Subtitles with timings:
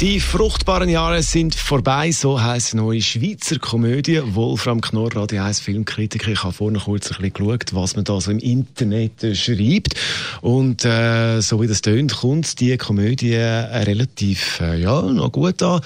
[0.00, 4.22] Die fruchtbaren Jahre sind vorbei, so heisst neue Schweizer Komödie.
[4.34, 6.30] Wolfram Knorr, Radio 1 Filmkritiker.
[6.30, 9.96] Ich habe vorhin kurz ein bisschen geschaut, was man da so im Internet äh, schreibt.
[10.40, 15.62] Und äh, so wie das tönt, kommt die Komödie äh, relativ äh, ja, noch gut
[15.62, 15.82] an.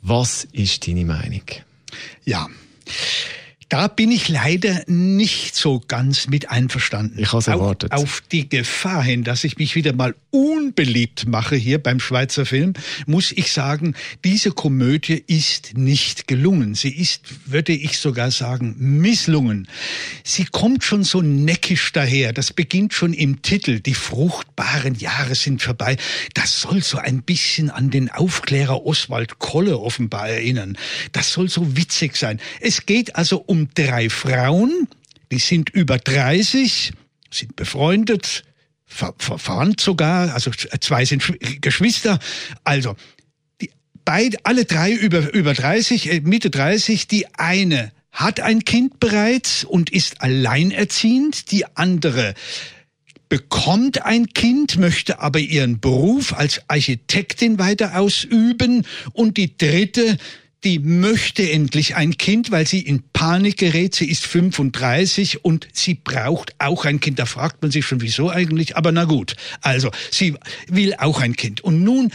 [0.00, 1.44] Was ist deine Meinung?
[2.24, 2.48] Ja.
[3.72, 7.18] Da bin ich leider nicht so ganz mit einverstanden.
[7.18, 7.90] Ich habe es erwartet.
[7.92, 12.44] Auf, auf die Gefahr hin, dass ich mich wieder mal unbeliebt mache hier beim Schweizer
[12.44, 12.74] Film,
[13.06, 16.74] muss ich sagen, diese Komödie ist nicht gelungen.
[16.74, 19.66] Sie ist, würde ich sogar sagen, misslungen.
[20.22, 22.34] Sie kommt schon so neckisch daher.
[22.34, 23.80] Das beginnt schon im Titel.
[23.80, 25.96] Die fruchtbaren Jahre sind vorbei.
[26.34, 30.76] Das soll so ein bisschen an den Aufklärer Oswald Kolle offenbar erinnern.
[31.12, 32.38] Das soll so witzig sein.
[32.60, 34.88] Es geht also um drei Frauen,
[35.30, 36.92] die sind über 30,
[37.30, 38.44] sind befreundet,
[38.84, 41.22] ver ver verwandt sogar, also zwei sind
[41.60, 42.18] Geschwister.
[42.64, 42.96] Also,
[43.60, 43.70] die,
[44.04, 49.64] beide, alle drei über, über 30, äh, Mitte 30, die eine hat ein Kind bereits
[49.64, 52.34] und ist alleinerziehend, die andere
[53.32, 60.18] bekommt ein Kind, möchte aber ihren Beruf als Architektin weiter ausüben und die dritte
[60.64, 63.94] die möchte endlich ein Kind, weil sie in Panik gerät.
[63.94, 67.18] Sie ist 35 und sie braucht auch ein Kind.
[67.18, 68.76] Da fragt man sich schon, wieso eigentlich?
[68.76, 69.36] Aber na gut.
[69.60, 70.34] Also, sie
[70.68, 71.62] will auch ein Kind.
[71.62, 72.12] Und nun,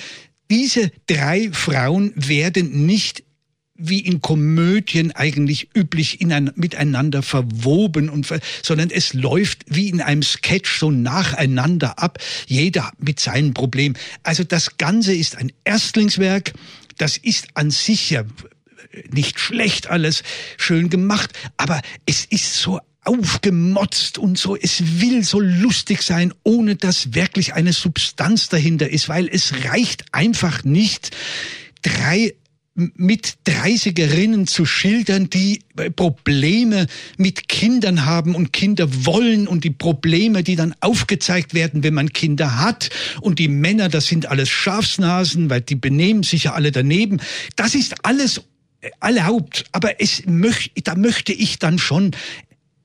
[0.50, 3.24] diese drei Frauen werden nicht
[3.78, 8.28] wie in Komödien eigentlich üblich in miteinander verwoben und
[8.64, 13.94] sondern es läuft wie in einem Sketch so nacheinander ab, jeder mit seinem Problem.
[14.24, 16.54] Also das Ganze ist ein Erstlingswerk
[16.98, 18.24] das ist an sich ja
[19.12, 20.24] nicht schlecht alles,
[20.58, 26.76] schön gemacht, aber es ist so aufgemotzt und so, es will so lustig sein, ohne
[26.76, 31.16] dass wirklich eine Substanz dahinter ist, weil es reicht einfach nicht,
[31.82, 32.34] drei
[32.78, 35.62] mit Dreißigerinnen zu schildern, die
[35.96, 36.86] Probleme
[37.18, 42.14] mit Kindern haben und Kinder wollen und die Probleme, die dann aufgezeigt werden, wenn man
[42.14, 46.72] Kinder hat und die Männer, das sind alles Schafsnasen, weil die benehmen sich ja alle
[46.72, 47.20] daneben.
[47.56, 48.42] Das ist alles
[49.00, 52.12] erlaubt, aber es möcht, da möchte ich dann schon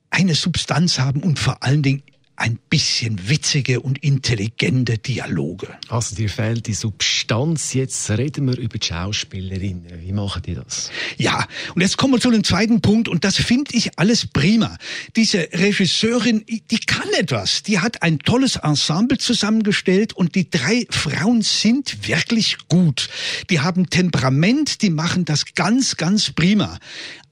[0.08, 2.02] eine Substanz haben und vor allen Dingen
[2.36, 5.68] ein bisschen witzige und intelligente Dialoge.
[5.88, 7.74] Also dir fehlt die Substanz.
[7.74, 10.00] Jetzt reden wir über die Schauspielerinnen.
[10.00, 10.90] Wie machen die das?
[11.18, 14.76] Ja, und jetzt kommen wir zu dem zweiten Punkt und das finde ich alles prima.
[15.14, 17.62] Diese Regisseurin, die kann etwas.
[17.62, 23.08] Die hat ein tolles Ensemble zusammengestellt und die drei Frauen sind wirklich gut.
[23.50, 26.78] Die haben Temperament, die machen das ganz, ganz prima.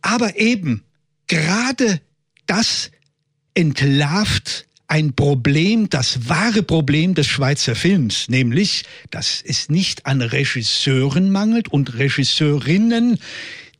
[0.03, 0.84] Aber eben,
[1.27, 2.00] gerade
[2.47, 2.91] das
[3.55, 11.31] entlarvt ein Problem, das wahre Problem des Schweizer Films, nämlich, dass es nicht an Regisseuren
[11.31, 13.19] mangelt und Regisseurinnen,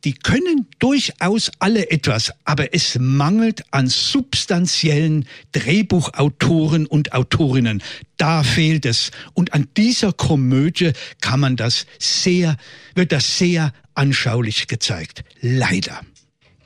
[0.05, 7.83] die können durchaus alle etwas, aber es mangelt an substanziellen Drehbuchautoren und Autorinnen.
[8.15, 9.11] Da fehlt es.
[9.33, 12.55] Und an dieser Komödie kann man das sehr,
[12.95, 15.25] wird das sehr anschaulich gezeigt.
[15.41, 16.01] Leider.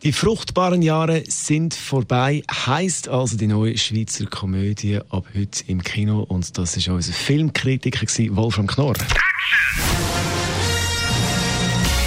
[0.06, 6.22] Die fruchtbaren Jahre sind vorbei, heißt also die neue Schweizer Komödie ab heute im Kino
[6.22, 8.06] und das ist unser Filmkritiker
[8.36, 8.94] Wolfram Knorr.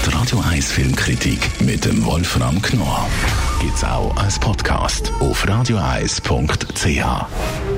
[0.06, 3.08] Die Radio 1 Filmkritik mit dem Wolfram Knorr
[3.60, 7.77] gibt's auch als Podcast auf radioeis.ch.